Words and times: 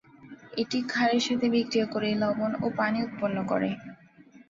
এটি 0.57 0.79
ক্ষারের 0.85 1.21
সাথে 1.27 1.45
বিক্রিয়া 1.53 1.87
করে 1.87 2.09
লবণ 2.21 2.51
ও 2.59 2.77
পানি 2.79 2.97
উৎপন্ন 3.05 3.37
করে। 3.51 3.69